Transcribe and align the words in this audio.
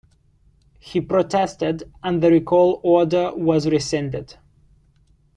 He 0.79 0.99
protested, 0.99 1.83
and 2.01 2.23
the 2.23 2.31
recall 2.31 2.81
order 2.83 3.35
was 3.35 3.67
rescinded. 3.67 4.35